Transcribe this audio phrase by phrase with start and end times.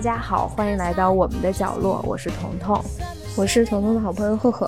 [0.00, 2.82] 大家好，欢迎来到我们的角落，我是彤彤，
[3.36, 4.66] 我是彤彤的好朋友赫赫。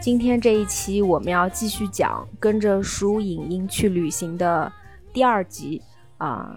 [0.00, 4.72] 今天这一期我们要继续讲跟着书影音去旅行的
[5.12, 5.82] 第二集
[6.18, 6.56] 啊。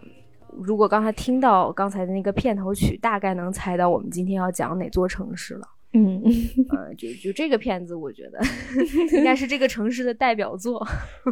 [0.62, 5.68] 如果刚才听到刚才的那个片头曲，大概能猜到我们今天要讲哪座城市了。
[5.94, 6.21] 嗯，
[6.70, 8.40] 呃，就就这个片子，我觉得
[9.18, 10.88] 应该是这个城市的代表作。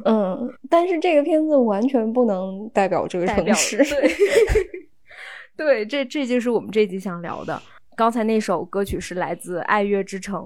[0.05, 3.77] 嗯，但是这个片子完全不能代表这个城市。
[3.77, 4.11] 对，
[5.57, 7.61] 对，这这就是我们这集想聊的。
[7.95, 10.41] 刚才那首歌曲是来自《爱乐之城》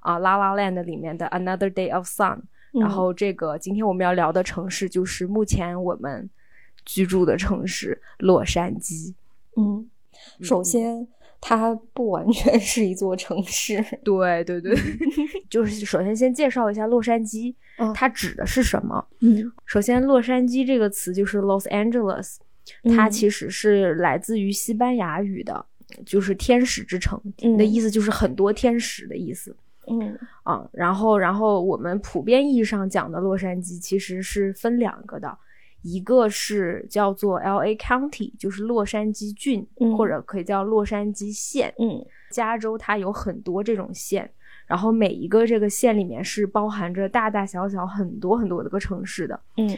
[0.00, 2.36] 啊，《La La Land》里面的《Another Day of Sun》。
[2.80, 6.28] 然后这个今天我们要聊的城市就是目前我们
[6.84, 9.14] 居住的城市——洛杉矶。
[9.56, 9.88] 嗯，
[10.40, 11.06] 首先。
[11.46, 14.74] 它不完全 是一座城市，对对对，
[15.50, 17.54] 就是首先先介绍一下洛杉矶，
[17.92, 19.06] 它指的是什么？
[19.20, 22.36] 嗯，首先洛杉矶这个词就是 Los Angeles，
[22.94, 25.64] 它其实是来自于西班牙语的，
[26.04, 27.20] 就是天使之城
[27.56, 29.56] 的意思，就是很多天使的意思。
[29.86, 35.36] 嗯啊，然后然后我们普遍意义上讲的洛杉矶其实是分两个的。
[35.82, 41.74] 一个是叫做 L A County，就是洛杉矶郡，或者可以叫洛杉矶县。
[41.78, 44.30] 嗯，加州它有很多这种县，
[44.66, 49.38] 然后每一个这个县里面是包含着大大小小很多很多的个城市的。
[49.56, 49.68] 嗯，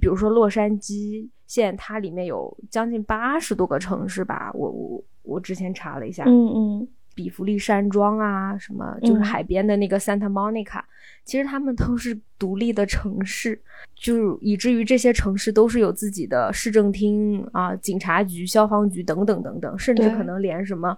[0.00, 4.50] 比如说洛杉矶县，它里面有将近八十多个城市吧。
[4.54, 6.24] 我我我之前查了一下。
[6.26, 6.88] 嗯嗯。
[7.16, 10.82] 比弗利山庄啊，什么就是海边的那个 Santa Monica，
[11.24, 13.58] 其实他们都是独立的城市，
[13.94, 20.94] 就以至于这些城市都是有自己的市政厅啊、警察局、消防局等等等等，甚至可能连什么，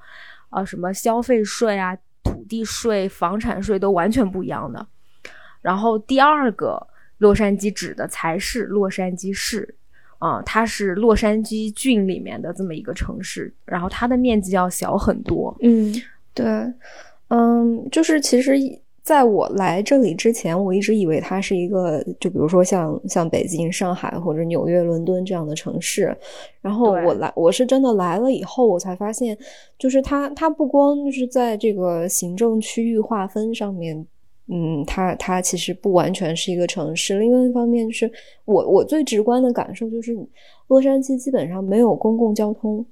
[0.50, 1.96] 啊什么消费税啊、
[2.28, 4.86] 土地税、房产税都完全不一样的。
[5.60, 6.86] 然后第二个，
[7.18, 9.74] 洛杉矶指的才是洛杉矶市。
[10.18, 15.56] 啊，它是洛杉矶郡里面的这么一个城市，然后它的面积要小很多。
[15.62, 15.94] 嗯，
[16.34, 16.44] 对，
[17.28, 18.56] 嗯，就是其实
[19.08, 26.14] 在我来这里之前，我一直以为它是一个，就比如说像像北京、上海或者纽约、伦敦这样的城市。
[26.60, 29.34] 然后我来，我是真的来了以后，我才发现，
[29.78, 34.06] 就是它它不光就是在这个行政区域划分上面。
[34.48, 37.18] 嗯，它它其实不完全是一个城市。
[37.18, 38.12] 另外一方面，就是
[38.44, 40.14] 我我最直观的感受就是，
[40.66, 42.84] 洛杉矶基本上没有公共交通，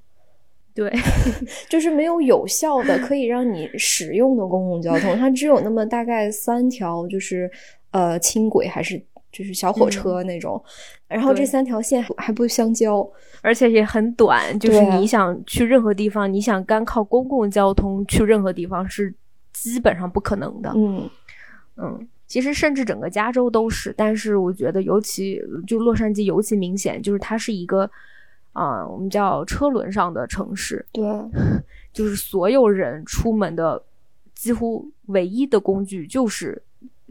[0.77, 0.93] 对，
[1.71, 5.17] 就是没有有效的可以让你使用的公共交通。
[5.17, 7.51] 它只有那么大概三条，就是
[7.93, 10.63] 呃轻轨还是就是小火车那种。
[11.09, 13.09] 然后这三条线还不相交，
[13.41, 14.59] 而且也很短。
[14.61, 19.15] 就是你想去任何地方，你想干靠公共交通去任何地方是
[19.53, 20.71] 基本上不可能的。
[20.77, 21.09] 嗯。
[21.79, 27.91] 嗯，其实甚至整个加州都是，但是我觉得尤其就洛杉矶尤其明显，就是它是一个
[28.57, 30.85] 啊，我们叫车轮上的城市。
[30.93, 31.05] 对，
[31.93, 33.83] 就是所有人出门的
[34.35, 36.63] 几乎唯一的工具就是。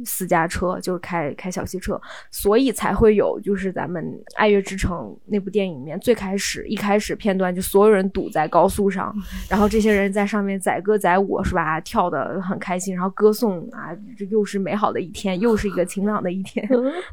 [0.03, 4.03] 私家车就是开开小汽车，所以才会有就是咱们
[4.35, 4.97] 《爱乐之城》
[5.27, 9.15] 那部电影里面最开始一开始片段，就所有人堵在高速上，
[9.49, 11.79] 然后这些人在上面载歌载舞，是吧？
[11.81, 16.67] 跳的很开心，然后歌颂啊，这又是美好的一天，又是一个晴朗的一天，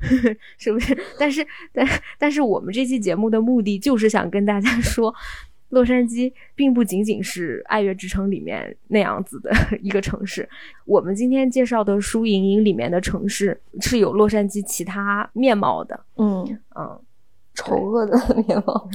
[0.59, 0.97] 是不是？
[1.19, 1.87] 但是但
[2.19, 5.15] 但是我们这期节目的目的就是想跟大家说。
[5.73, 9.51] 洛杉矶并不仅仅是《爱乐之城》里面那样子的
[9.81, 10.47] 一个城市，
[10.85, 15.99] 我们今天介绍的《输赢营》里面的城市是有洛杉矶其他面貌的。
[16.17, 17.01] 嗯嗯，
[17.55, 18.87] 丑恶的面貌，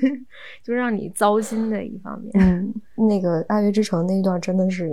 [0.62, 2.30] 就让你糟心的一方面。
[2.34, 2.74] 嗯，
[3.08, 4.86] 那个《爱乐之城》那一段真的是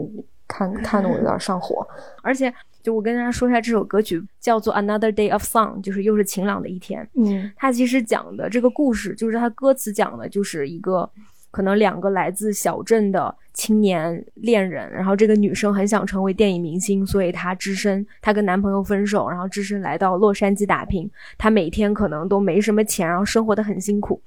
[0.48, 1.88] 看看得我有点上火，
[2.24, 2.54] 而且。
[2.86, 7.10] 就我跟大家说一下，这首歌曲叫做《Another Day of Sun》，就是又是晴朗的一天。
[7.16, 11.09] 嗯，它其实讲的这个故事，就是它歌词讲的，就是一个
[11.50, 21.09] 可能两个来自小镇的青年恋人，然后这个女生很想成为电影明星，所以她只身，她跟男朋友分手，然后只身来到洛杉矶打拼。
[21.40, 24.22] 她每天可能都没什么钱，然后生活的很辛苦。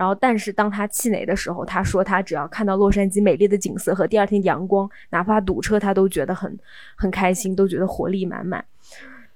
[0.00, 6.58] 然后，但是当他气馁的时候，他说他只要看到洛杉矶美丽的景色和第二天阳光，哪怕堵车，他都觉得很
[6.96, 8.64] 很开心，都觉得活力满满。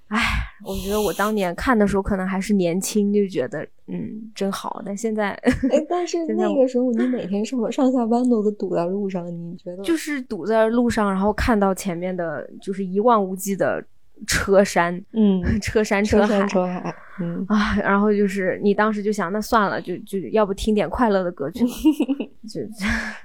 [0.08, 0.18] 唉，
[0.64, 4.82] 我觉得我当年看的时候可能还是年轻，就觉得嗯真好。
[4.86, 5.32] 但现在，
[5.70, 9.82] 哎，但是 那个时候你每天上上下班都得堵在路上，你觉得？
[9.82, 13.84] 就是堵在路上，然后看到前面的就是一望无际的。
[14.26, 17.44] 车山，嗯， 车山车海，车海，嗯。
[17.48, 21.64] 啊，然后就是你当时就想，那算了，就就要不听点快乐的歌曲，
[22.48, 22.60] 就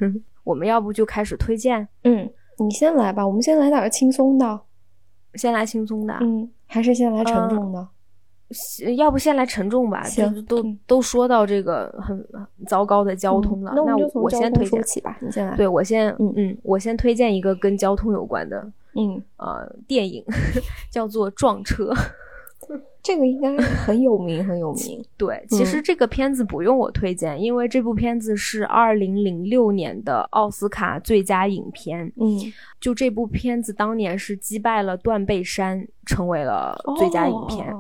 [0.43, 4.59] 我们要不就开始推荐，嗯，你先来吧，我们先来点轻松的，
[5.35, 7.87] 先来轻松的，嗯，还是先来沉重的，
[8.97, 12.25] 要不先来沉重吧，就是都都说到这个很
[12.65, 15.55] 糟糕的交通了，那我先推荐起吧，你先来。
[15.55, 16.33] 对我先，嗯。
[16.35, 20.23] 嗯，我先推荐一个跟交通有关的，嗯呃，电影
[20.91, 21.93] 叫做《撞车》。
[23.01, 25.03] 这个应该很有名，很有名。
[25.17, 32.11] 对，其实这个片子不用我推荐，因为这部片子是二零零六年的奥斯卡最佳影片。
[32.17, 32.37] 嗯，
[32.79, 37.73] 就这部片子当年是击败了《断背山》，成为了最佳影片。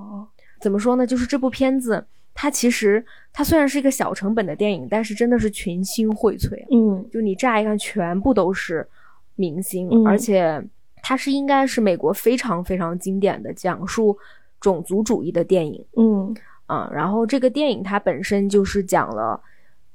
[0.61, 1.05] 怎么说呢？
[1.05, 2.03] 就是这部片子，
[2.33, 6.65] 它其实它虽然是一个小成本的电影，但是真的是群星荟萃。
[6.71, 8.87] 嗯，就你乍一看，全部都是
[9.35, 10.63] 明星，而且
[11.09, 14.15] 它是应该是美国非常非常经典的讲述。
[14.59, 16.35] 种族主义的电影，嗯
[16.65, 19.41] 啊，然后这个电影它本身就是讲了，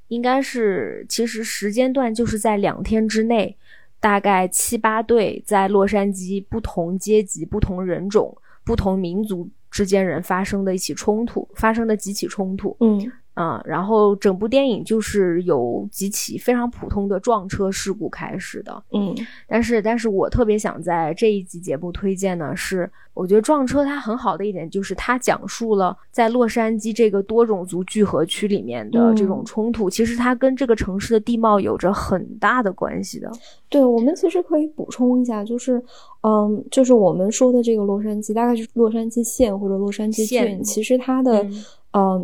[0.07, 3.55] 应该是其实时间段就是在两天之内，
[3.99, 13.11] 大概七八对在洛杉矶不同阶级、不同人种、不同民族之间人发生的一起冲突，发生的几起冲突，嗯。
[13.35, 19.13] 啊，然后整部电影就是有几起非常普通的撞车事故开始的，嗯，
[19.47, 33.29] 但是，但是我特别想在这一集节目推荐呢，是我觉得撞车它很好的一点就是它讲述了在洛杉矶这个多种族聚合区里面的这种冲突，其实它跟这个城市的地貌有着很大的关系的。
[33.67, 35.83] 对，我们其实可以补充一下，就是，
[36.21, 41.43] 嗯，就是我们说的这个洛杉矶，大概是洛杉矶县或者洛杉矶郡，其实它的。
[41.43, 41.65] 嗯，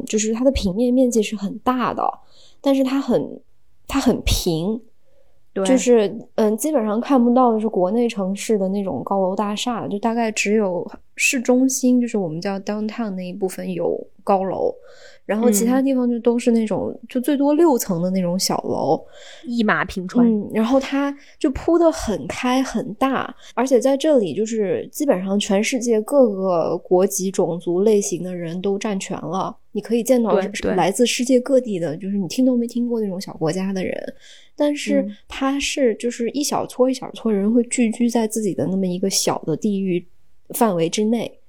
[0.05, 2.03] 就是它的平面面积是很大的，
[2.59, 3.39] 但是它很
[3.87, 4.81] 它很平，
[5.53, 14.73] 就是嗯，基本上看不到的是国内城市的那种高楼大厦，就大概只有市中心，就是我们叫 downtown 那一部分有高楼。
[15.23, 18.99] 然后其他地方就都是那种，就最多六层的那种小楼，
[19.45, 20.27] 一马平川。
[20.27, 29.55] 嗯，然后它就铺的很开很大，而且在这里就是基本上全世界各个国籍、种族类型的人都占全了。
[29.73, 30.39] 你可以见到
[30.75, 34.13] 来自世界各地的，就是你听都没听过那种小国家的人，
[34.55, 40.05] 但是他是就是一小撮一小撮人会聚居在自己的那么一个小的地域
[40.49, 41.39] 范围之内。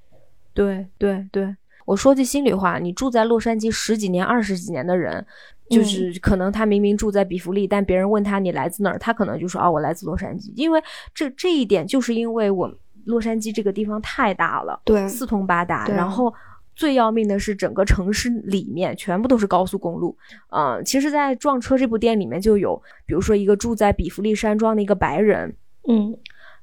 [0.54, 1.56] 对对对。
[1.84, 5.26] 我说句心里话，你住在洛杉矶十几年、二十几年的人，
[5.68, 10.52] 就是可能他明明住在比弗利，但别人问他你来自哪儿，他可能就说啊，我来自洛杉矶。
[10.54, 10.80] 因为
[11.12, 12.72] 这这一点，就是因为我
[13.06, 15.88] 洛杉矶这个地方太大了，对，四通八达。
[15.88, 16.32] 然后
[16.74, 20.16] 最要命的是，整个城市里面全部都是高速公路。
[20.50, 25.56] 嗯，其实，在撞车这部电影里面就有，比如说一个住在比弗利山庄的一个白人，
[25.88, 26.16] 嗯，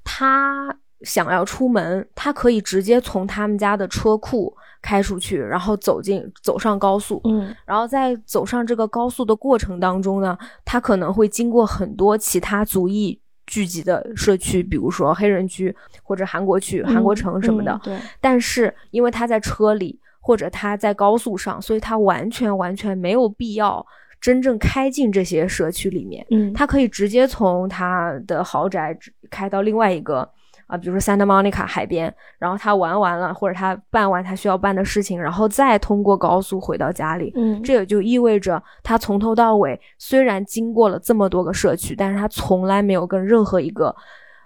[0.03, 4.55] 他想要出门，他可以直接从他们家的车库。
[4.81, 13.19] 开出去，然后走进走上高速，嗯，然后在走上这个高速的过程当中呢，他可能会经过很多其他族裔
[13.49, 17.77] 聚集的社区，比如说黑人区或者韩国区、韩国城什么的。
[17.83, 17.97] 对。
[18.21, 23.83] 但是因为他在车里或者他在高速上，所以他完全完全没有必要
[24.21, 26.23] 真正开进这些社区里面。
[26.29, 28.95] 嗯，他可以直接从他的豪宅
[29.29, 30.29] 开到另外一个。
[30.69, 37.33] 啊，比如说 Santa Monica 海边，然后他玩完了，或者他办完他需要办的事情，然后再通过高速回到家里。
[37.35, 43.95] 嗯，这也就意味着他从头到尾虽然经过了这么多个社区，但是他从来没有跟任何一个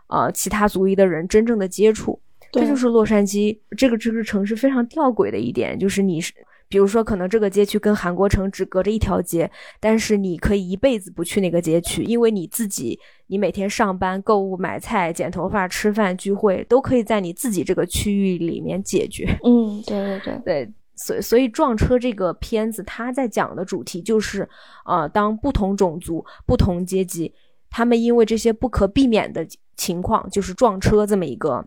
[0.08, 2.18] 呃其他族裔的人真正的接触。
[2.54, 6.34] 这就是洛杉矶这个这个城市非常吊诡的一点，就是你是。
[6.74, 9.48] 比如说，可能这个街区跟韩国城只隔着一条街，
[9.80, 19.38] 但是你可以一辈子不去那个街区，因为你自己，你每天上班、购物、买菜、剪头发、吃饭、聚会，都可以在你自己这个区域里面解决。
[19.44, 24.50] 嗯，对对对对，所以所以撞车这个片子，它在讲的主题就是，
[24.88, 27.32] 呃，当不同种族、不同阶级，
[27.70, 29.46] 他们因为这些不可避免的
[29.78, 31.64] 情况，就是撞车这么一个。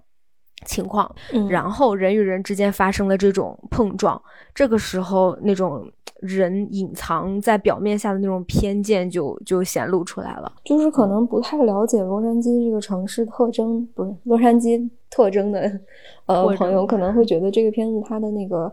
[0.65, 1.15] 情况，
[1.49, 4.21] 然后人与人之间发生了这种碰撞，
[4.55, 5.89] 这个时候那种
[6.21, 10.51] 人隐藏在表面下的那种偏见就就显露出来了。
[10.65, 15.81] 就是可能不太了解洛杉矶这个城市特征，不是洛杉矶特征的
[16.25, 18.73] 呃朋友，可能会觉得这个片子它的那个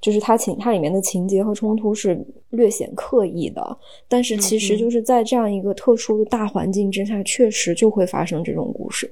[0.00, 3.76] 就是它情它里面的情节和冲突是略显刻意的，
[4.08, 9.10] 但是其实就是在这样一个特殊的大环境之下，确实就会发生这种故事。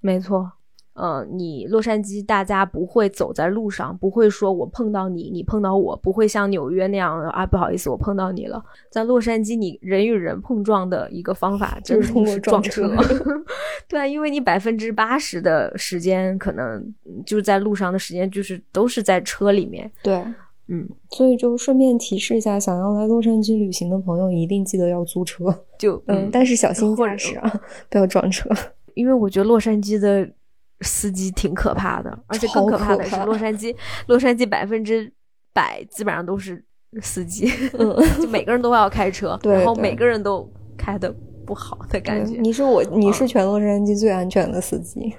[0.00, 0.50] 没错。
[0.94, 8.64] 嗯，你洛杉矶大家不会走在路上，不会说我碰到你，你碰到我，不会像纽约那样啊，不好意思，我碰到你了。
[8.90, 12.88] 在洛杉矶，你人与人碰撞的一个方法就是通过撞车。
[13.88, 16.94] 对啊，因为你百分之八十的时间可能
[17.26, 19.90] 就是在路上的时间，就是都是在车里面。
[20.00, 20.14] 对，
[20.68, 25.46] 嗯，所以就顺便提示一下，想要来洛杉矶旅行的朋友，一定记得要租车。
[25.76, 27.60] 就嗯，但是小心驾驶啊，
[27.90, 28.48] 不要撞车。
[28.94, 30.30] 因为我觉得洛杉矶的。
[30.80, 33.74] 司机挺可怕的，而且更可怕的是，洛杉矶，
[34.06, 35.10] 洛杉矶百分之
[35.52, 36.62] 百基本上都是
[37.00, 41.14] 司机，嗯， 就每个人都要开车， 然后每个人都开的
[41.46, 42.38] 不好的感觉。
[42.40, 45.14] 你是我，你是全洛杉矶最安全的司机，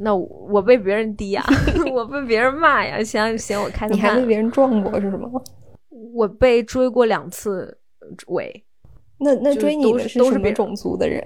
[0.00, 1.44] 那我我被别人滴呀，
[1.92, 3.98] 我被别人骂呀，嫌嫌我开的慢。
[3.98, 5.30] 你还被别人撞过是吗？
[6.14, 7.78] 我被追过两次
[8.28, 8.64] 尾，
[9.18, 11.22] 那那追你的都是都是什么种族的人？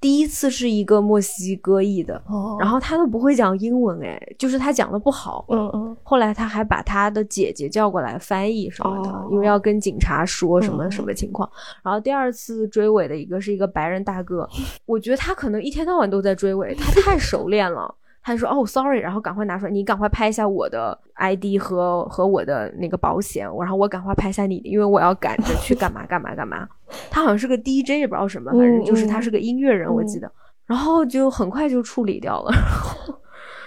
[0.00, 5.44] 第一次是一个墨西哥裔的，哦然后他都不会讲英文，哎，就是他讲的不好。
[5.48, 11.48] 嗯嗯后来他还把他的姐姐叫过来翻译什么的，哦因为要跟警察说什么嗯什么情况。
[11.84, 14.48] 然后第二次追尾的一个是一个白人大哥，
[14.86, 17.94] 我觉得他可能一天到晚都在追尾，他太熟练了。
[18.22, 26.68] 他就说：“哦，sorry，然后赶快拿出来，你赶快拍一下我的 ID 和和我的那个保险，我然后我赶快拍一下你的，因为我要赶着去干嘛干嘛干嘛。
[27.10, 30.30] 他好像是个 DJ，也不知道什么，反正就是他是个音乐人，我记得。
[30.66, 32.52] 然后就很快就处理掉了。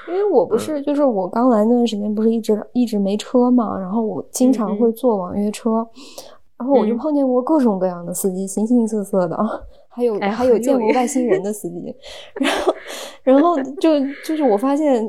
[0.07, 5.87] 因为我不是，就是我刚来那段时间，不是一直一直没车嘛，然后我经常会坐网约车，
[6.57, 9.35] 然后我就嗯碰见过各种各样的司机，形形色色的，
[9.93, 11.95] 还有哎还有见过外星人的司机，
[12.35, 12.75] 然后
[13.23, 15.03] 然后就就是我发现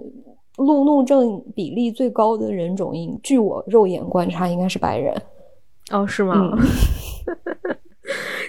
[0.59, 5.15] 路怒症比例最高的人种，应据我肉眼观察，应该是白人。
[5.91, 6.57] 哦，是吗？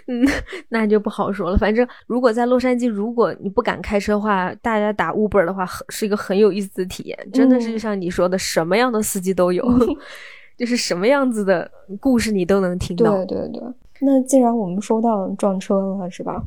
[0.07, 0.23] 嗯，
[0.69, 1.57] 那就不好说了。
[1.57, 7.17] 反正如果在洛杉矶，如果你不敢开车的话，大家打 Uber 的话，是一个很有意思的体验。
[7.33, 9.65] 真的是像你说的，什么样的司机都有
[10.57, 13.25] 就是什么样子的故事你都能听到。
[13.25, 13.61] 对对对。
[14.01, 16.43] 那既然我们说到撞车了，是吧？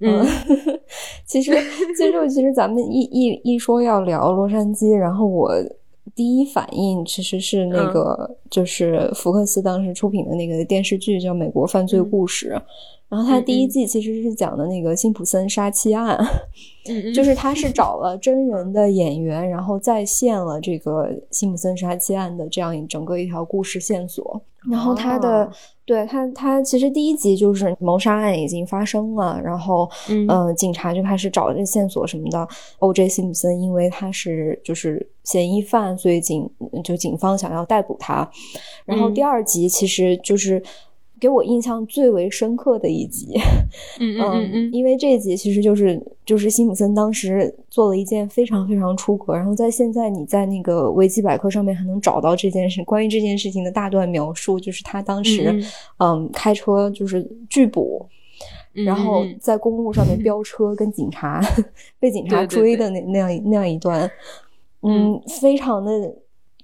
[0.00, 0.24] 嗯，
[1.26, 1.52] 其实
[1.96, 5.52] 其实其实咱们一一一说要聊洛杉矶，然后我
[6.14, 12.56] 第一反应其实是那个、就是福克斯当时出品的那个电视剧叫《美国犯罪故事》，
[13.08, 16.18] 然后它第一季其实是讲的那个辛普森杀妻案，
[16.88, 24.40] 嗯就是他是 找了真人的演员，然后再现了这个辛普森杀妻案的这样一整个一条故事线索。
[24.68, 25.52] 然后他的、哦
[25.86, 32.48] 对他他其实第一集就是谋杀案已经发生了，然后嗯呃警察就开始找这线索什么的。
[32.80, 33.08] O.J.
[33.08, 36.50] 辛普森因为他是就是嫌疑犯，所以警
[36.82, 38.28] 就警方想要逮捕他。
[38.84, 40.60] 然后嗯第二集其实就是。
[41.18, 43.34] 给我印象最为深刻的一集，
[44.00, 55.64] 嗯嗯嗯嗯因为这一集其实就是就是辛普森当时做了一件非常非常出格，然后在现在你在那个维基百科上面还能找到这件事关于这件事情的大段描述，就是他当时嗯
[55.98, 56.30] 嗯。
[56.32, 58.06] 开车就是拒捕，
[58.74, 61.40] 嗯然后在公路上面 飙车，跟警察
[61.98, 64.10] 被警察追的那那样那样一段，
[64.82, 66.14] 嗯，非常的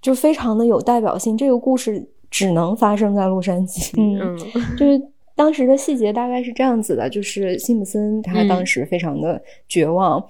[0.00, 1.37] 就非常的有代表性。
[1.37, 5.00] 这个故事只能发生在洛杉矶，嗯，嗯就是
[5.36, 10.20] 当时的细节大概是这样子的，就是辛普森他嗯当时非常的绝望，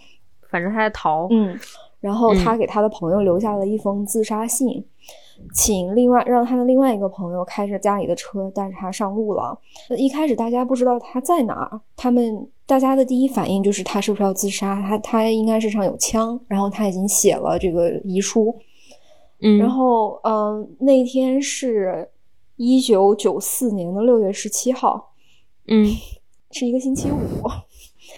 [0.51, 1.29] 反正他在逃。
[1.31, 1.57] 嗯，
[2.01, 4.85] 然后他嗯给他的朋友留下了一封自杀信。
[5.55, 9.59] 请另外让他的另外一个朋友开着家里的车带着他上路了。
[9.97, 14.81] 一开始大家不知道他在哪儿，他们大家的第一反应就是他是不是要自杀？
[14.83, 18.55] 他他应该身上有枪，然后他已经写了这个遗书。
[19.43, 22.09] 嗯，然后嗯、呃那天是
[22.57, 25.13] 一九九四年的六月十七号，
[25.67, 25.87] 嗯
[26.53, 27.17] 是一个星期五。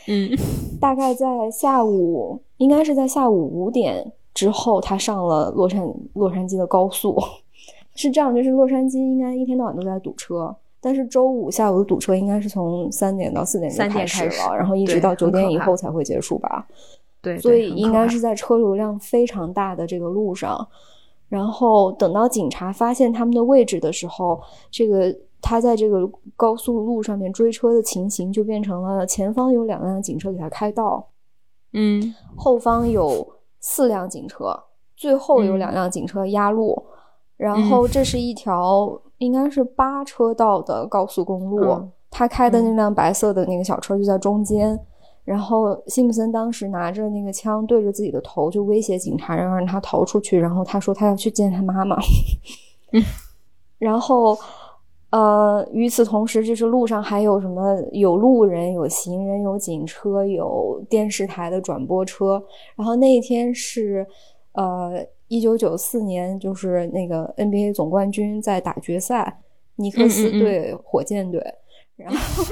[0.07, 0.31] 嗯
[0.81, 7.19] 大概在下午，应该是在下午五点之后，他上了洛杉洛杉矶的高速。
[7.97, 16.66] 是这样，就是洛杉矶应该一天到晚都在堵车，但是周五下午的堵车应该是从三点到四点就开始了，然后一直到九点以后才会结束吧。
[17.23, 20.69] 对，所以应该是在车流量非常大的这个路上。
[21.28, 24.40] 然后等到警察发现他们的位置的时候，
[24.71, 31.09] 这个他在这个高速路上面追车的情形就变成了前方有两辆警车给他开道，
[31.73, 33.26] 嗯后方有
[33.61, 34.64] 四辆警车，
[34.97, 36.85] 最后有嗯两辆警车压路。
[37.37, 44.78] 然后这是一条应该是八车道的高速公路，嗯他开的那辆白色的那个小车就在中间。
[45.25, 50.38] 然后辛普森当时拿着那个枪对着自己的头，就威胁警察，让让他逃出去。
[50.38, 51.97] 然后他说他要去见他妈妈。
[52.93, 53.02] 嗯
[53.78, 54.38] 然后，
[55.11, 62.43] 呃，与此同时，就是路上还有什么有路人、有行人、有警车、有电视台的转播车。
[62.76, 64.07] 然后那一天是，
[64.52, 69.40] 呃，一九九四年，就是那个 NBA 总冠军在打决赛，
[69.76, 71.43] 尼克斯嗯嗯嗯对火箭队。
[71.96, 72.44] 然后，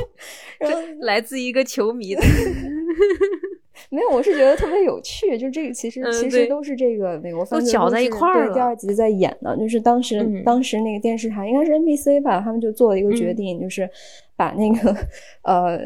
[0.59, 2.23] 然后来自一个球迷的，
[3.91, 10.45] 没有，我是觉得特别有趣，就这个其实、嗯其实都是这个美国犯罪搅在一块儿了第二集在演的，就是当时、嗯。
[10.45, 13.37] 当时那个电视台应该是 NBC 吧，他们就做了一个决嗯。
[13.37, 13.89] 定，就是
[14.37, 14.97] 把那个
[15.43, 15.79] 呃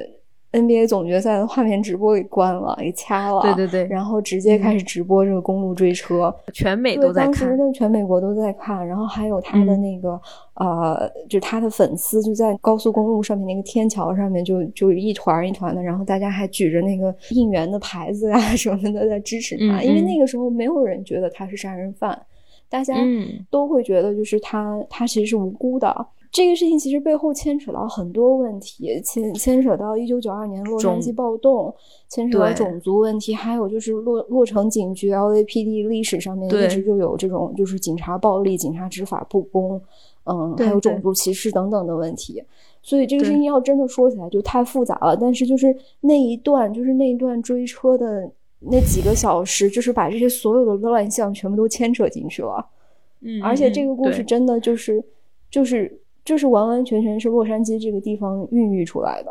[0.56, 3.42] NBA 总决赛的画面直播给关了，给掐了。
[3.42, 7.32] 对对对，然后直接开始直播这个公路追车，全美都在看。
[7.32, 10.18] 当时的全美国都在看，然后还有他的那个
[10.54, 22.18] 呃，就他的粉丝就在高速公路上面那个天桥上面，就就一团一团的，然后大家还举着那个应援的牌子啊什么的在支持他，因为那个时候没有人觉得他是杀人犯，
[22.70, 22.94] 大家
[23.50, 26.06] 都会觉得就是他他其实是无辜的。
[26.32, 31.74] 这个事情其实背后牵扯到很多问题，牵牵扯到一九九二年洛杉矶暴动，
[32.08, 39.80] 牵扯到种族问题，还有就是洛洛城警局 LAPD 历史上面一直就有这种就是警察暴力、警察执法不公，
[40.24, 42.42] 嗯，还有种族歧视等等的问题。
[42.82, 45.16] 所以这个事情要真的说起来就太复杂了。
[45.16, 48.30] 但是就是那一段，就是那一段追车的
[48.60, 52.66] 那几个小时，就是把这些所有的乱象全部都牵扯进去了。
[53.20, 55.02] 嗯，而且这个故事真的就是
[55.50, 56.00] 就是。
[56.26, 59.30] 就是完完全全是洛杉矶这个地方孕育出来的，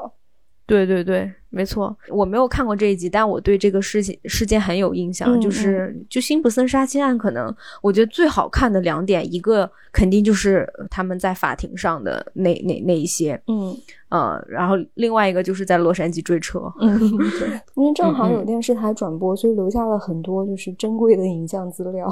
[0.65, 1.95] 对对对，没错。
[2.09, 5.39] 我没有看过这一集，但我对这个事情事件很有印象。
[5.39, 13.77] 就是就辛普森杀妻案，可能我觉得最好看的两点，一个肯定就是他们在法庭上的那那那一些，嗯
[14.09, 16.97] 呃，然后另外一个就是在洛杉矶追车，嗯，
[17.37, 22.09] 对，因为正好有电视台转播，所以留下了很多就是珍贵的影像资料。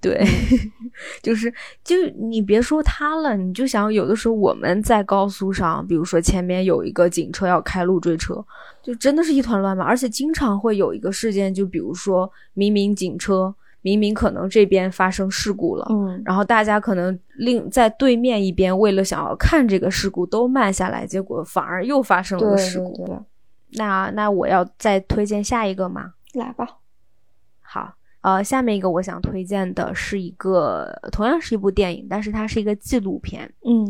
[0.00, 0.24] 对，
[1.22, 1.52] 就是
[1.84, 8.42] 就你别说他了，你就想有的时候我们在高速上，比如说前面有一个警车要开路追车，
[8.82, 23.22] 就真的是一团乱麻，而且经常会有一个事件，就比如说明明警车明明可能这边发生事故了，嗯，然后大家可能另在对面一边为了想要看这个事故都慢下来，结果反而又发生了事故。
[23.74, 26.12] 那那我要再推荐下一个吗？
[26.34, 26.81] 来吧，好。
[28.22, 33.88] 呃，下面一个我想推荐的是一个同样是一部电影，但是它是一个纪录片，嗯，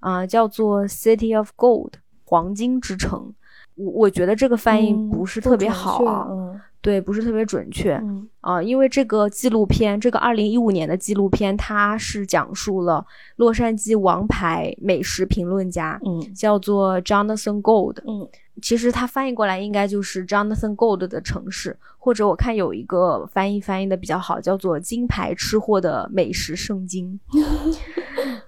[0.00, 1.90] 啊，叫做《City of Gold》
[2.24, 3.32] 黄金之城。
[3.76, 6.28] 我我觉得这个翻译不是特别好啊，
[6.84, 7.98] 对，不是特别准确
[8.42, 18.28] 啊，因为这个纪录片，这个二零一五年的纪录片，它是讲述了洛杉矶王牌美食评论家，嗯，叫做 Jonathan Gold，嗯。
[18.62, 27.18] 其实它翻译过来应该就是 Jonathan Gold 的城市，或者我看有一个翻译翻译的比较好，叫做“金牌吃货的美食圣经”。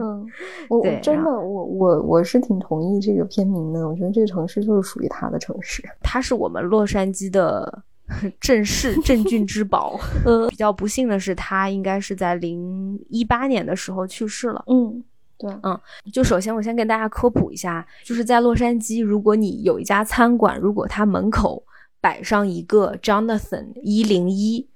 [0.00, 0.26] 嗯，
[0.68, 3.88] 我真的我我我是挺同意这个片名的。
[3.88, 7.82] 我觉得这个城市就是属于他的城市， 它是我们洛杉矶的
[8.40, 9.98] 镇市镇郡之宝。
[10.24, 14.64] 嗯，比较不幸的是，他应该是在零一八年的时候去世了。
[14.66, 15.02] 嗯。
[15.38, 15.78] 对，嗯，
[16.10, 21.62] 就首先我先跟大家科普一下，就是在洛杉矶，如果你有一家餐馆，如果它门口
[22.00, 24.66] 摆上一个 Jonathan 一零一，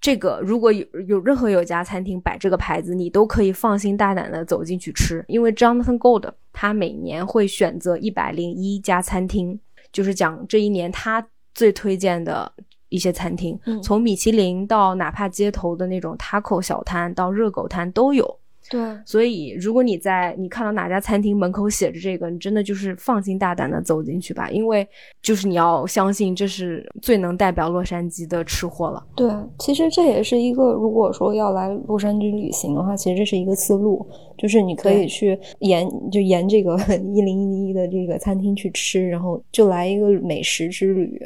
[0.00, 9.58] 这个如果有有任何有家餐厅摆这个牌子，你都可以放心大胆的走进去吃，因为 Jonathan Gold 他每年会选择一百零一家餐厅，
[9.92, 12.52] 就是讲这一年他最推荐的
[12.88, 18.38] 一些餐厅，从米其林到哪怕街头的那种 taco 小摊到热狗摊都有。
[18.70, 24.86] 对，所以如果你在你看到哪家餐厅门口写着这个，你真的就是放心大胆的走进去吧，因为
[25.22, 29.02] 就是你要相信这是最能代表洛杉矶的吃货了。
[29.16, 36.76] 对，其实这也是一个，如果说要来洛杉矶旅行的话，其实这是一个思路，就是你可以去沿就沿这个
[37.14, 41.18] 一零一的这个餐厅去吃，然后就来一个美食之旅。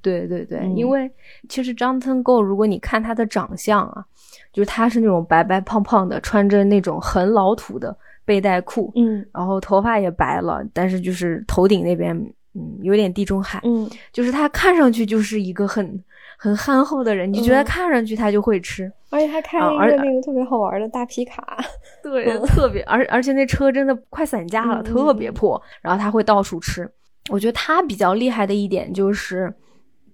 [0.00, 1.10] 对对对，因为
[1.46, 4.06] 其实 Jonathan Go，如果你看他的长相啊。
[4.52, 12.14] 就是他是那种白白胖胖的，穿着那种很老土的背带裤，嗯，然后头发也白了，但是就是头顶那边，
[12.54, 16.02] 嗯，有点地中海，嗯，就是他看上去就是一个很
[16.36, 21.58] 很憨厚的人，你觉得看上去他就会吃，而且还开了一个那个特别好玩的大皮卡，
[22.02, 26.88] 对，特别，而而且那车真的快散架了，特别破，然后他会到处吃。
[27.28, 29.52] 我觉得他比较厉害的一点就是，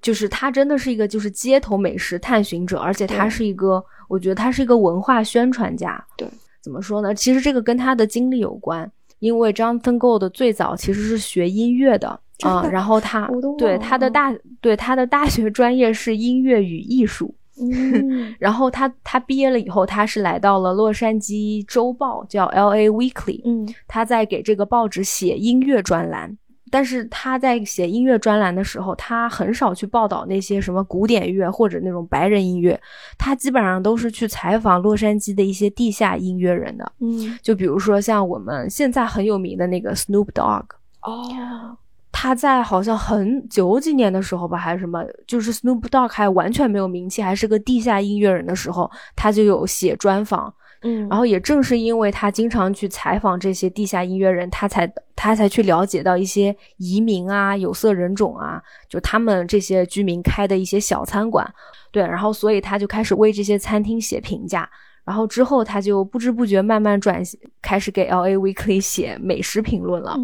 [0.01, 3.85] 就是他真的是一个就是街头美食探寻者，而且他是一个。
[4.09, 6.01] 我觉得他是一个文化宣传家。
[6.17, 6.29] 对，
[6.63, 7.13] 怎么说呢？
[7.13, 13.29] 其实这个跟他的经历有关，因为 Jonathan Gold 最早其实是学音乐的啊，然后他
[13.59, 17.35] 对他的大对他的大学专业是音乐与艺术。
[17.61, 22.89] 嗯， 然后他他毕业了以后，他是来到了洛杉矶周报，叫 L.A.
[22.89, 23.41] Weekly。
[23.45, 26.39] 嗯，他在给这个报纸写音乐专栏。
[26.71, 32.81] 但是他在写音乐专栏的时候，他很少去报道那些什么古典乐或者那种白人音乐，
[33.17, 36.93] 他基本上都是去采访洛杉矶的一些地下音乐人的。
[37.01, 40.65] 嗯，就比如说像我们现在很有名的那个 Snoop Dogg。
[41.03, 41.77] 哦，
[42.11, 50.53] 他在好像很九几年的时候吧，还是什么，就是 Snoop Dogg 还完全没有名气，还是个地下音乐人的时候，他就有写专访。
[50.87, 61.45] 嗯，然后也正是因为他经常去采访这些地下音乐人，他才他才去了解到一些移民啊、有色人种啊，就他们这些居民开的一些小餐馆，
[61.91, 64.71] 对，然后所以他就开始为这些餐厅写评价，
[65.05, 67.21] 然后之后他就不知不觉慢慢转
[67.61, 70.17] 开始给 L A Weekly 写美食评论了，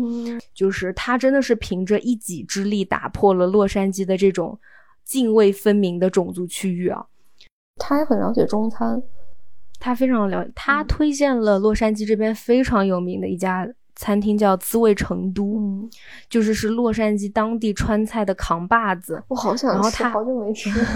[0.55, 4.57] 就是他真的是凭着一己之力打破了洛杉矶的这种
[5.05, 7.07] 泾渭分明的种族区域啊，
[7.79, 9.03] 他也很了解中餐。
[9.85, 15.91] 他非常了，他推荐了洛杉矶这边非常有名的一家餐厅，叫滋味成都，
[16.31, 19.21] 就是是洛杉矶当地川菜的扛把子。
[19.27, 20.87] 我好想然后他好久没吃了，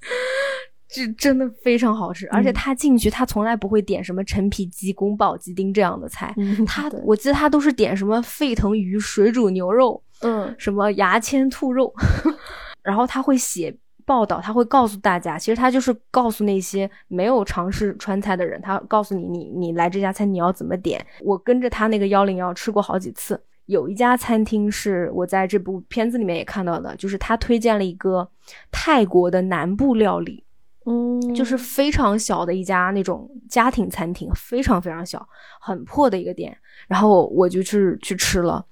[0.88, 2.26] 这真的非常好吃。
[2.28, 6.34] 而且他进去，他从来不会点什么陈皮鸡、宫保鸡丁这样的菜，
[6.66, 11.92] 他我记得他都是点什么沸腾鱼、水煮牛肉，嗯，什么牙签兔肉，
[12.82, 13.76] 然后他会写。
[14.08, 21.04] 报道他会告诉大家，其实他就是告诉那些没有尝试川菜的人，他告诉你，你你来这家餐你要怎么点。
[21.20, 28.26] 我跟着他那个幺零幺吃过好几次，有一家餐厅是我在这部片子里面也看到的，就是他推荐了一个
[28.72, 30.42] 泰国的南部料理，
[30.86, 35.28] 嗯，就是非常小的一家那种家庭餐厅，非常非常小，
[35.60, 38.64] 很破的一个店，然后我就去去吃了。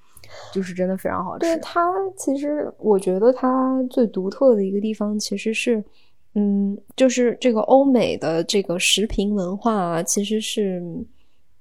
[0.53, 1.41] 就是真的非常好吃。
[1.41, 5.83] 对它，其实我觉得它最独特的一个地方，其实是，
[6.35, 10.83] 嗯，就是这个欧美的这个食品文化啊，其实是，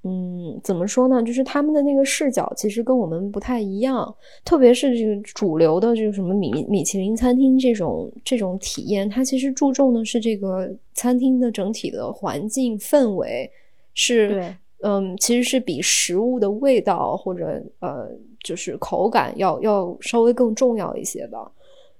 [0.03, 1.23] 嗯，怎么说呢？
[1.23, 13.49] 就是他们的那个视角其实跟我们不太一样，特别是这个主流的这个什么米米其林餐厅这种这种体验，它其实注重的是这个餐厅的整体的环境氛围，
[13.93, 14.55] 是对。
[14.81, 18.07] 嗯，其实是比食物的味道或者呃，
[18.45, 21.51] 就是口感要要稍微更重要一些的。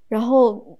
[0.08, 0.78] 然后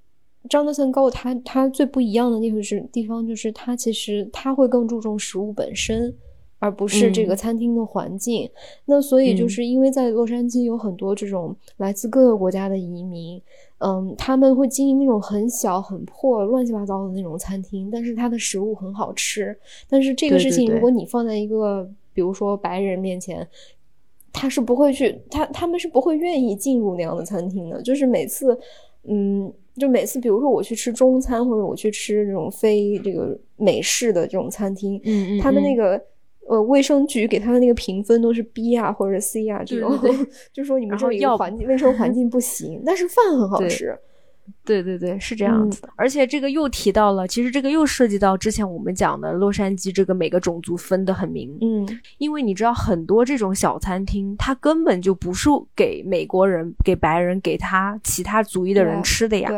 [0.48, 6.14] ，Jonathan Go 他他最不一样的地方是地方，就是他其实他会更注重食物本身，
[6.60, 8.48] 而不是这个餐厅的环境。
[8.86, 13.42] 那所以就是因为在洛杉矶有很多这种来自各个国家的移民。
[13.80, 19.56] 嗯，他们会经营那种很小、很破、乱七八糟的那种餐厅，但是它的食物很好吃。
[19.90, 23.46] 但是这个事情，如果你放在一个，比如说白人面前，
[24.36, 27.82] 他是不会去，他他们是不会愿意进入那样的餐厅的。
[27.82, 28.58] 就是每次，
[29.08, 36.00] 嗯，就每次，比如说我去吃中餐，或者我去吃这种非这个美式的这种餐厅，嗯嗯，他们那个。
[36.48, 39.92] 呃，卫生局给他的那个评分都是 B 啊或者 C 啊这种，
[40.54, 43.98] 就说你们这里环境卫生环 境不行，但是饭很好吃。
[44.64, 45.90] 对对对，是这样子的。
[45.96, 51.58] 而且这个又提到了，其实这个又涉及到之前我们讲的洛杉矶这个每个种族分得很明。
[51.62, 59.52] 嗯，因为你知道很多这种小餐厅，它根本就不是给美国人、给白人、给他其他族裔的人吃的呀。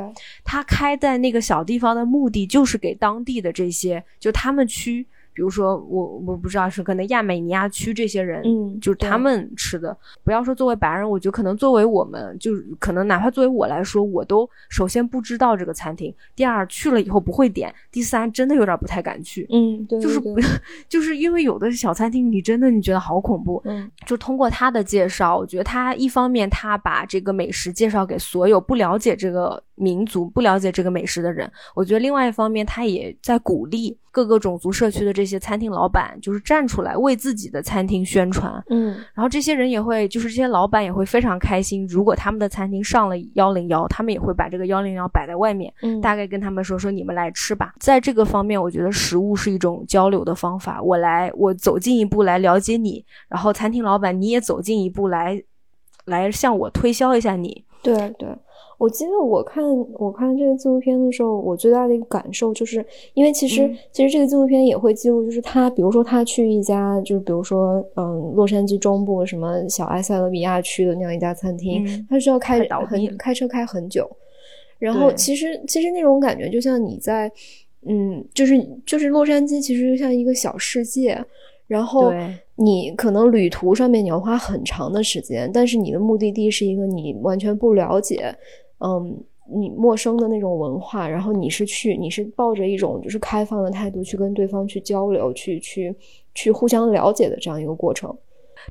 [0.43, 5.05] 他开在那个小地方的目的就是给当地的这些，就他们区。
[5.37, 9.95] 比如说我我不知道是可能亚美尼亚区这些人，嗯，就是他们吃的。
[10.23, 19.45] 不要说作为白人，我觉得可能作为我们，就是可能哪怕作为我来说，我都首先不知道这个餐厅，第二去了以后不会点，第三真的有点不太敢去。
[19.51, 20.19] 嗯，对，就是
[20.89, 23.61] 就是因为有的小餐厅，你真的你觉得好恐怖。
[23.65, 33.97] 嗯，就通过他的介绍，我觉得他一方面他把这个美食介绍给所有不了解这个民族、不了解这个美食的人，我觉得另外一方面他也在鼓励。
[34.09, 41.85] 各个种族社区的这些餐厅老板，就是站出来为自己的餐厅宣传，嗯，然后这些人也会，就是这些老板也会非常开心。
[41.85, 47.75] 如果他们的餐厅上了幺零幺，他们也会把这个幺零幺摆在外面，嗯，大概跟他们说说你们来吃吧。
[47.79, 50.81] 在这个方面，我觉得食物是一种交流的方法。
[50.81, 55.39] 我来，我走进一步来了解你，然后餐厅老板你也走进一步来，
[56.05, 57.66] 来向我推销一下你。
[57.81, 58.29] 对对。
[58.77, 59.63] 我记得我看
[59.93, 62.85] 我看这个纪录片的时候，我最大的一个感受就是，
[63.15, 74.07] 因为其实其实这个纪录片也会记录，就是他比如说他去一家，就是比如说嗯洛杉矶中部什么小埃塞俄比亚区的那样一家餐厅，他需要开很开车开很久，
[74.77, 77.31] 然后其实其实那种感觉就像你在
[77.87, 81.19] 嗯就是就是洛杉矶其实就像一个小世界。
[81.67, 82.13] 然后
[82.57, 88.35] 你可能旅途上面你要花很长的时间，但是你的目的地是一个你完全不了解，
[88.79, 95.95] 嗯，你陌生的那种文化，然后你是去，你是抱着一种就是开放的态度去跟对方去交流，去去
[96.33, 98.15] 去互相了解的这样一个过程。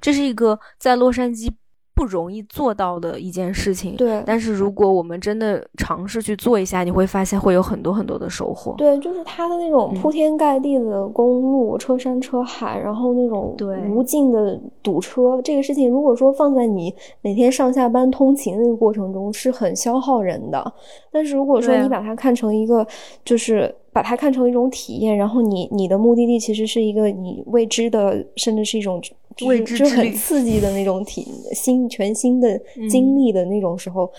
[0.00, 1.48] 这是一个在洛杉矶。
[1.96, 4.22] 不容易做到的一件事情，对。
[4.26, 8.74] 但是如果我们真的尝试去做一下，你会发现会有很多很多的收获。
[8.76, 13.56] 对，就是它的那种铺天盖地的公路，车山车海，然后那种
[13.90, 20.72] 无尽的堵车，这个事情如果说放在你每天上下班通勤那个过程中，是很消耗人的。
[21.10, 22.86] 但是如果说你把它看成一个，
[23.24, 29.00] 就是把它看成一种体验，然后你你的目的地其实是一个你未知的，甚至是一种。
[29.44, 34.10] 未知就很刺激的那种体新全新的经历的那种时候，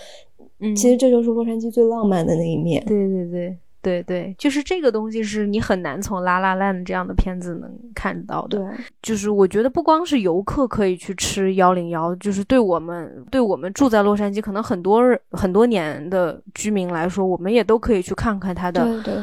[0.60, 2.84] 嗯，其实这就是洛杉矶最浪漫的那一面。
[2.86, 3.56] 对对对。
[3.88, 8.58] 对对，就是这个东西是你很难从《拉拉烂》这样的片子能看到的。
[8.58, 8.66] 对，
[9.00, 18.82] 就是我觉得不光是游客可以去吃幺零幺，就是对我们对我们住在洛杉矶可能很多很多年的居民来说，我们也都可以去看看它的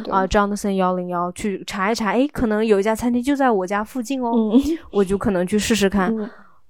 [0.10, 2.12] 啊，Johnson 幺零幺，去查一查。
[2.12, 4.51] 哎，可能有一家餐厅就在我家附近哦，
[4.91, 6.15] 我就可能去试试看。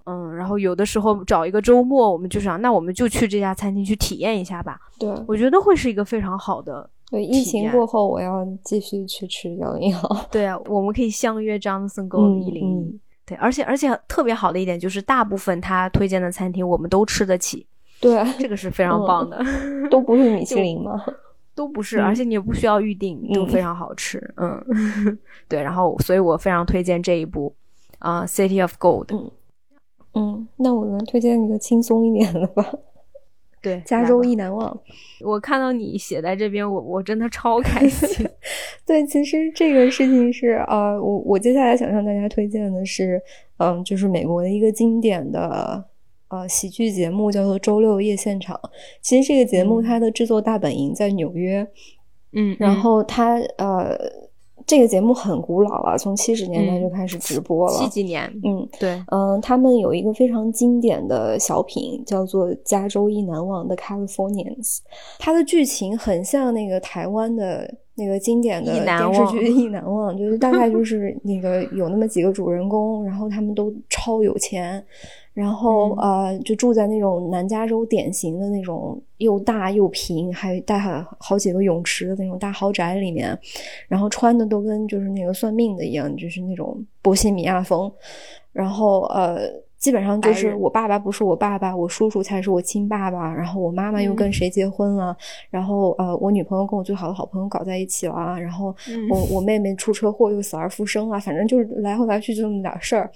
[0.08, 4.80] 嗯，然后有的时候找一个周末，我们就想，那我们就去这家餐厅去体验一下吧。
[5.00, 6.88] 对，我觉得会是一个非常好的。
[7.12, 10.28] 对，疫情过后，我要继续去吃幺零幺。
[10.32, 13.00] 对啊，我们可以相约 Johnson Go 一零一。
[13.26, 17.66] 对，而且而且特别好的一点就是，大部分他推荐的餐厅我们都吃得起。
[18.02, 19.40] 对，这个是非常棒的。
[19.90, 21.04] 都不是米其林吗？
[21.56, 24.22] 都不是，而且你也不需要预定，都非常好吃。
[24.36, 24.62] 嗯，
[25.48, 27.56] 对，然后所以我非常推荐这一部
[28.00, 29.06] 啊，《City of Gold》。
[30.14, 32.64] 嗯，那我能推荐一个轻松一点的吧？
[33.66, 34.80] 对，加州意难忘。
[35.22, 38.24] 我看到你写在这边，我我真的超开心。
[38.86, 43.20] 对，其实这个事情是呃，我我接下来想向大家推荐的是，
[43.58, 45.84] 嗯，就是美国的一个经典的
[46.28, 48.56] 呃喜剧节目，叫做《周六夜现场》。
[49.02, 51.68] 其实这个节目它的制作大本营在纽约，
[52.34, 53.98] 嗯，然后它呃。
[54.68, 57.78] 这个节目很古老了，从七十年代就开始直播了。
[57.78, 64.78] 七几年，嗯，对，嗯，他们有一个非常经典的小品，叫做《加州一难忘的 Californians》。
[65.20, 74.84] 它的剧情很像那个台湾的那个经典的电视剧《一难忘》，就是大概就是那个有那么几个主人公，然后他们都超有钱。
[75.36, 83.38] 然后呃，就住在那种南加州典型的那种又大又平，还带好好几个泳池的那种大豪宅里面，
[83.90, 87.92] 然后穿的都跟就是那个算命的一样，就是那种波西米亚风。
[88.54, 89.52] 然后呃，
[89.86, 93.32] 基本上就是我爸爸不是我爸爸，我叔叔才是我亲爸爸。
[93.32, 95.16] 然后我妈妈又跟谁结婚了？
[95.52, 98.36] 然后呃，我女朋友跟我最好的好朋友搞在一起了。
[98.42, 98.76] 然后
[99.12, 103.12] 我我妹妹出车祸又死而复生了，反正就是来回来去就这么点事儿。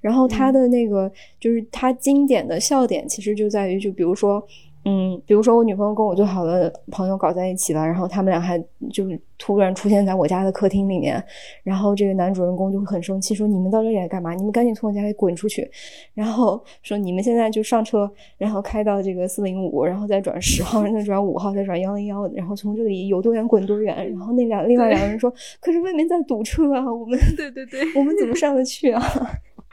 [0.00, 4.42] 然后他的那个就是他经典的笑点，其实就在于，就比如说，
[4.84, 11.22] 嗯，比如说我女朋友跟我最好的朋友搞在一起了，然后他们俩还就是突然出现在我家的客厅里面，
[11.62, 14.34] 然后这个男主人公就会很生气，说你们到这里来干嘛？
[14.34, 15.70] 你们赶紧从我家里滚出去！
[16.12, 24.10] 然后说你们现在就上车，然后开到这个四零五，然后再转十号，再转五号，再转幺零幺，然后从这里有多远滚多远。
[24.10, 29.02] 然后那两另外两个人说，可是外面在堵车啊，我们对对对，我们怎么上得去啊？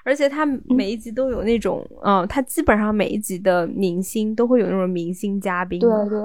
[0.03, 6.19] 而且他每一集都有那种，嗯，他基本上每一集的明星都会有那种明星嘉宾，对对，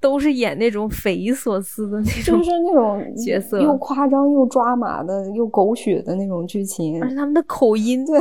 [0.00, 7.02] 都是演那种匪夷所思的那种，就是那种 角色，又夸张又抓马的，又狗血的那种剧情。
[7.02, 8.18] 而且他们的口音，对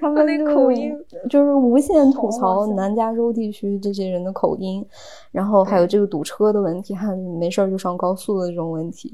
[0.00, 0.92] 他们那口音，
[1.28, 4.84] 就是无限吐槽南加州地区这些人的口音，
[5.36, 9.12] 然后还有这个堵车的问题，还有没事儿就上高速的这种问题。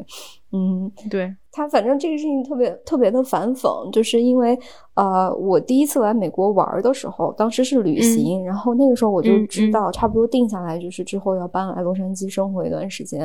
[0.52, 1.34] 嗯，对。
[1.50, 4.56] 他，反正这个事情特别特别的反讽，就是因为
[4.94, 13.20] 呃，我第一次来美国玩的时候，当时是旅行，然后那个时候我就知道，差不多定下来就是之后要搬来洛杉矶生活一段时间，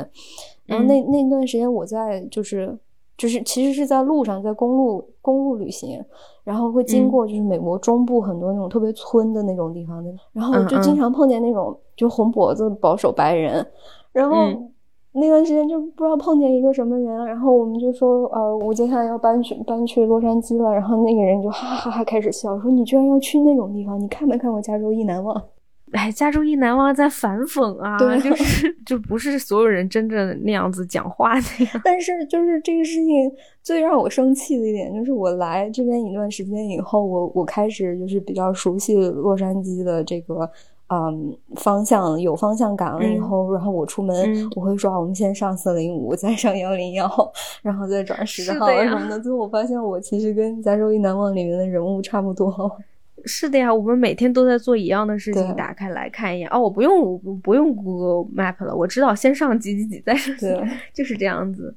[0.66, 2.76] 然后那那段时间我在就是
[3.18, 6.04] 就是其实是在路上，在公路公路旅行，
[6.44, 13.66] 然后会经过就是美国中部很多那种特别村的那种地方的，然后就经常碰见那种就红脖子保守白人，
[14.14, 14.36] 然后。
[15.14, 24.00] 那段时间就不知道碰见一个什么人，然后我们就说，呃，我接下来要搬去搬去洛杉矶了，然后那个人就哈哈哈开始笑，说你居然要去那种地方？
[24.00, 25.36] 你看没看过《加州一难忘》？
[25.92, 31.72] 哎，《加州一难忘》在反讽啊，就是就不是所有人真正那样子讲话的呀。
[31.84, 33.32] 但是就是这个事情
[33.64, 40.50] 最让我生气的一点，就是我来这边一段时间以后，我我开始就是比较熟悉洛杉矶的这个。
[40.90, 44.16] 嗯，方向有方向感了以后，然后我出门
[44.56, 47.06] 我会说，我们先上四零五，再上幺零幺，
[47.62, 49.20] 然后再转十号什么的。
[49.20, 52.72] 最后我发现，我其实跟《加州一难忘》里面的人物差不多。
[53.26, 56.50] 是的呀，我们每天都在做一样的事情，打开来看一眼。
[56.50, 60.36] 哦，我不用，我不用 Google Map 了，我知道先上几几几，再上，
[60.94, 61.76] 就是这样子。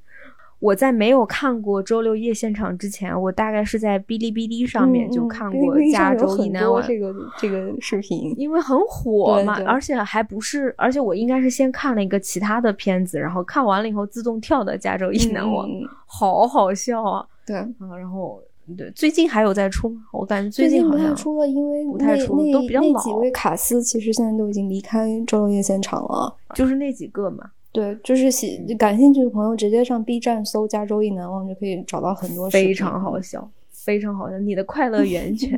[0.58, 15.66] 我在没有看过周六夜现场之前，我大概是在哔哩哔哩上面就看过《加州一难忘》这个这个视频，因为很火嘛，而且还不是，而且我应该是先看了一个其他的片子，然后看完了以后自动跳的《加州一难忘》，
[16.04, 17.26] 好好笑啊！
[17.46, 17.66] 对啊，
[17.98, 18.38] 然后
[18.76, 20.00] 对，最近还有在出吗？
[20.12, 23.00] 我感觉最近好像出了，因为不太出，都比较老。
[23.00, 27.50] 几位卡斯其实现在都已经离开周六夜现场了，就是那几个嘛。
[27.72, 35.56] 对，就是喜感兴趣的朋友，直接上 B 站搜《加州一难忘》就可以找到很多非常好笑，非常好笑你的快乐源 泉。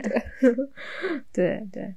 [1.32, 1.94] 对 对。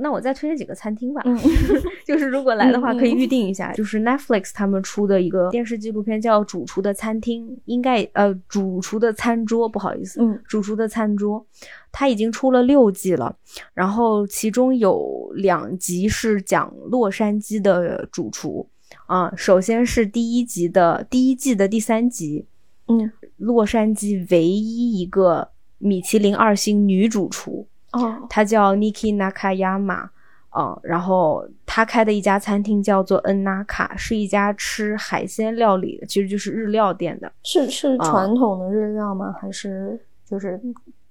[0.00, 1.22] 那我再推荐几个餐厅吧，
[2.04, 3.72] 就是如果来的话可以预定一下。
[3.72, 11.46] 就是 Netflix 他们出的一个电视纪录片叫《主厨的餐厅》，应该呃，主厨的餐桌，不好意思，嗯，主厨的餐桌，
[11.92, 13.36] 它已经出了六季了，
[13.74, 18.68] 然后其中有两集是讲洛杉矶的主厨
[19.06, 19.32] 啊。
[19.36, 22.44] 首先是第一集的第一季的第三集，
[22.88, 27.66] 嗯，洛杉矶唯一一个米其林二星女主厨。
[27.96, 30.08] 哦，他叫 Niki Nakayama，
[30.56, 37.30] 嗯，然后他开的一家餐厅叫做恩纳卡，是一家吃海鲜料理的，其实就是日料店的。
[37.42, 39.34] 是是传统的日料吗？
[39.40, 40.60] 还是就是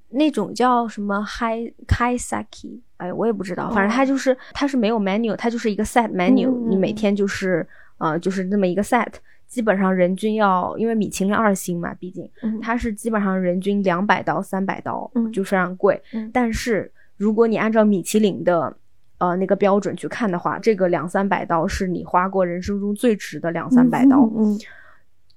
[0.10, 2.80] 那种叫什么 Hi Kaisaki？
[2.98, 7.68] 哎，我也不知道，反正它就是它是没有 menu，它就是一个 set menu，你每天就是
[7.98, 9.14] 呃就是那么一个 set。
[9.56, 12.30] 基本上人均要，因为米其林二星嘛，毕竟
[12.62, 16.02] 它是基本上人均两百刀、三百刀，就非常贵。
[16.34, 18.76] 但是如果你按照米其林的
[19.18, 24.30] 呃那个标准去看的话，这个两三百刀是你花过人生中最值的两三百刀。
[24.38, 24.60] 嗯，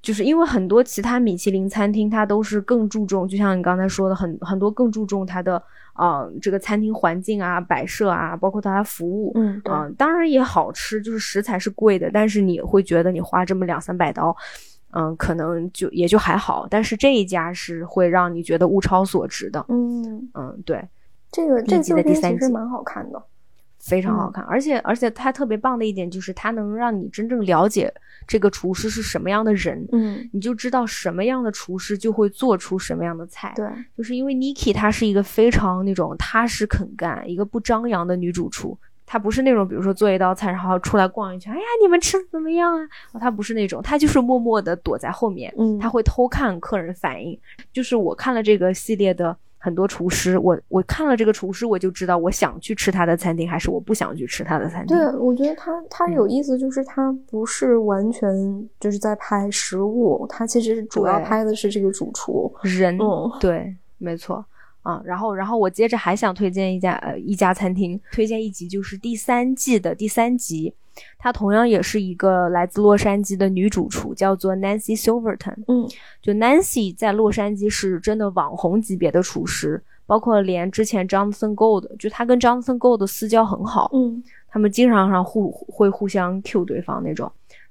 [0.08, 5.62] 就是因为很多其他米其林餐厅，它都是更注重，就像你刚才说的，很很多更注重它的。
[5.92, 14.32] 啊，这个餐厅环境啊、摆设啊，包括它的服务，嗯，啊，当然也好吃，就是食材是贵的，但是你会觉得你花这么两三百刀，
[14.92, 16.68] 嗯，可能就也就还好。
[16.70, 20.86] 但是这一家是会让你觉得物超所值的，嗯嗯，对，
[21.32, 23.20] 这个这季的第三集蛮好看的。
[23.78, 27.92] 非常好看，而且而且它特别棒的一点就是它能让你真正了解
[28.26, 33.52] 这个厨师是什么样的人，嗯，你就知道什么样的厨师就会做出什么样的菜。
[33.56, 42.74] 对，就是因为 Niki 她是一个非常那种踏实肯干、一个不张扬的女主厨，她不是那种比如说做一道菜然后出来逛一圈，哎呀你们吃的怎么样
[43.12, 43.20] 啊？
[43.20, 47.38] 她不是那种，她就是默默的躲在后面，嗯，她会偷看客人反应。
[47.72, 49.36] 就是我看了这个系列的。
[49.58, 54.96] 很多厨师，我我看了这个厨师，我就知道我想去吃他的餐厅，还是我不想去吃他的餐厅。
[54.96, 62.96] 对，我觉得他他有意思，就是他不是完全就是在拍食物，他其实主要拍的是这个主厨人。
[62.98, 64.44] 嗯，对，没错。
[64.82, 70.72] 啊，然后然后我接着还想推荐一家呃一家餐厅，推荐一集就是第三季的第三集。
[71.18, 75.56] 她同样也是一个来自洛杉矶的女主厨，叫做 Nancy Silverton。
[75.66, 75.88] 嗯，
[76.22, 83.90] 就 Nancy 在洛杉矶是真的网红级别的厨师，包括连之前 Jonathan Gold，就她跟 Jonathan Gold 私交很好。
[83.92, 87.30] 嗯，他们经常上互会互相 Q 对方那种。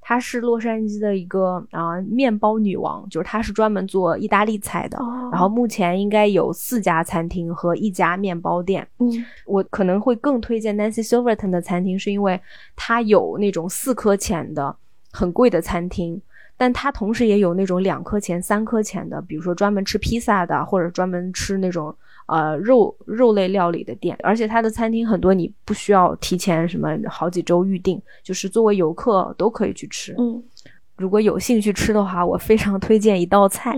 [0.10, 4.98] 她是洛杉矶的一个啊面包女王，就是她是专门做意大利菜的。
[5.34, 8.88] 然后目前应该有四家餐厅和一家面包店。
[9.00, 12.40] 嗯，我可能会更推荐 Nancy Silverton 的餐厅，是因为
[12.74, 14.74] 它有那种四颗钱的
[15.12, 16.22] 很贵的餐厅，
[16.56, 21.94] 但它同时也有那种两颗钱、三颗钱的，比如说专门吃披萨的，或者专门吃那种。
[22.28, 30.14] 呃，肉肉类料理的店，而且它的餐厅很多，你不需要提前什么好几周预定，就是作为游客都可以去吃。
[30.18, 30.44] 嗯，
[30.98, 33.74] 如果有兴趣吃的话，我非常推荐一道菜，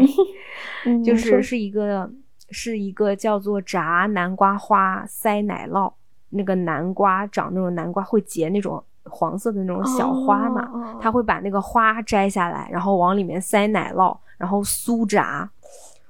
[1.06, 2.10] 就是是一个
[2.50, 5.94] 是一个叫做炸南瓜花塞奶酪。
[6.32, 15.50] 那个南瓜长那种南瓜会结那种黄色的那种小花嘛，他会把那个花摘下来，然后往里面塞奶酪，然后酥炸。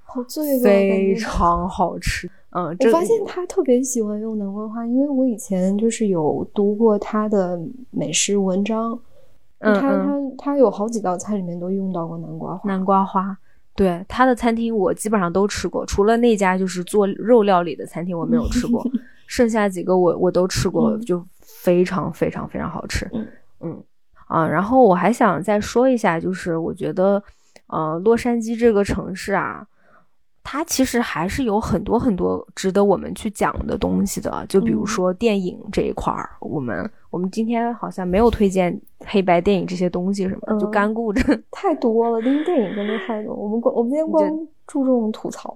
[0.10, 2.30] 好罪非常好吃。
[2.52, 7.60] 嗯，我发现他特别喜欢用南瓜花，因为我以前就是有读过他的
[7.92, 9.00] 美食文章，
[9.60, 12.68] 他他他有好几道菜里面都用到过南瓜花。
[12.68, 13.38] 南瓜花，
[13.76, 18.84] 对他的餐厅我基本上都吃过，除了那家就是做肉料理的餐厅我没有吃过，
[19.28, 23.08] 剩下几个我我都吃过，就非常非常非常好吃。
[23.60, 23.80] 嗯
[24.26, 27.22] 啊，然后我还想再说一下，就是我觉得
[27.68, 29.68] 呃，洛杉矶这个城市啊。
[30.52, 43.36] 它其实还是有很多很多值得我们去讲的东西的，就比如说电影这一块儿，我们我们今天好像没有推荐黑白电影这些东西，什么就干顾着 太多了，因为电影真的太多。
[43.36, 44.28] 我们光我们今天光
[44.66, 45.54] 注重吐槽。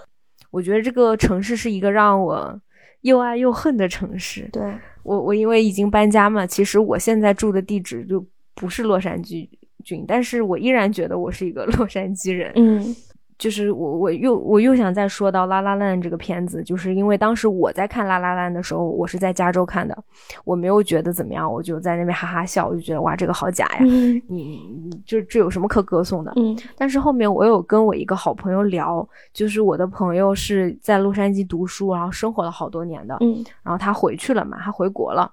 [0.50, 2.58] 我觉得这个城市是一个让我
[3.02, 4.48] 又爱又恨的城市。
[4.50, 4.62] 对
[5.02, 8.24] 我我因为已经搬家嘛，其实我现在住的地址就
[8.54, 9.46] 不是洛杉矶
[9.84, 12.50] 郡，但是我依然觉得我是一个 洛杉矶人。
[12.56, 12.96] 嗯。
[13.42, 19.98] 就是我，我又我又想再说到《拉拉烂》这个片子，就是因为当时我在看《拉拉烂》的时候，我是在加州看的，
[20.44, 23.78] 我没有觉得怎么样，我就在那边哈哈笑，我就觉得哇，这个好假呀！
[23.80, 26.32] 你你这这有什么可歌颂的？
[26.36, 26.56] 嗯。
[26.76, 33.44] 但是后面我有跟我一个好朋友聊，就是我的朋友是在洛杉矶读书，然后生活了好多年的，嗯。
[33.64, 35.28] 然后他回去了嘛，他回国了。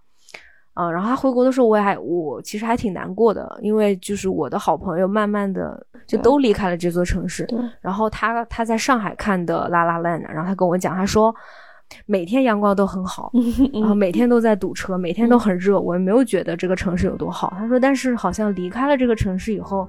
[0.80, 7.46] 嗯，然后他回国的时候，我也还我其实还挺难过的，因为就是我的好朋友慢慢的就都离开了这座城市。
[7.48, 11.36] 对，然后他他在上海看的《拉拉烂》，然后他跟我讲，他说
[12.06, 13.30] 每天阳光都很好，
[13.74, 17.54] 然后每天都在堵车，每天都很热，我也没有觉得这个城市有多好。
[17.58, 19.86] 他说，但是好像离开了这个城市以后，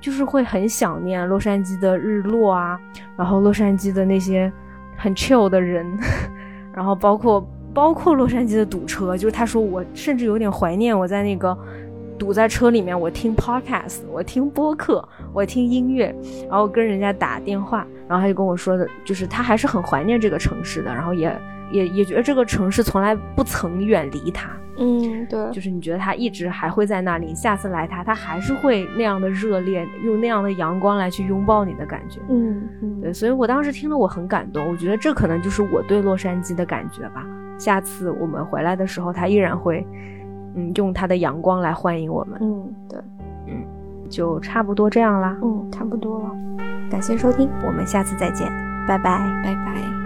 [0.00, 2.78] 就是会很想念洛杉矶的日落啊，
[3.16, 4.52] 然后洛杉矶的那些
[4.96, 5.84] 很 chill 的人，
[6.72, 7.44] 然后包括。
[7.78, 11.56] 包括洛杉矶的堵车，就是他说我甚至有点怀念我在那个
[12.18, 16.12] 堵在车里面，我听 podcast，我听播客，我听音乐，
[16.50, 21.32] 然后跟人家打电话，然后他就跟我说的，就是他还是很怀念这个城市的，然后也
[21.70, 24.50] 也也觉得这个城市从来不曾远离他。
[24.76, 32.18] 嗯，对，就是你觉得他一直还会在那里，下次来他，他还是会那样的热烈，用那样的阳光来去拥抱你的感觉。
[32.28, 37.24] 嗯，对，所以我当时听了我很感动，我觉得这可能就是我对洛杉矶的感觉吧。
[37.58, 39.84] 下次我们回来的时候，他依然会，
[40.54, 42.38] 嗯，用他的阳光来欢迎我们。
[42.40, 42.98] 嗯，对，
[43.46, 43.64] 嗯，
[44.08, 45.36] 就差不多这样啦。
[45.42, 46.30] 嗯，差不多了。
[46.90, 48.48] 感谢收听，我们下次再见，
[48.86, 49.97] 拜拜，拜拜。